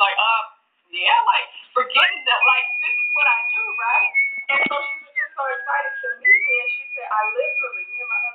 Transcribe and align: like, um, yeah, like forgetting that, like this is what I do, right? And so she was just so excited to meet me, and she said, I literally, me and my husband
like, 0.00 0.16
um, 0.18 0.44
yeah, 0.90 1.18
like 1.28 1.46
forgetting 1.76 2.22
that, 2.26 2.40
like 2.48 2.66
this 2.82 2.96
is 2.96 3.08
what 3.14 3.26
I 3.28 3.38
do, 3.52 3.64
right? 3.76 4.10
And 4.50 4.60
so 4.66 4.74
she 4.80 4.94
was 5.04 5.12
just 5.14 5.32
so 5.36 5.44
excited 5.46 5.92
to 5.94 6.08
meet 6.24 6.40
me, 6.42 6.54
and 6.64 6.70
she 6.74 6.84
said, 6.96 7.06
I 7.06 7.20
literally, 7.30 7.84
me 7.92 7.98
and 8.00 8.08
my 8.10 8.18
husband 8.18 8.29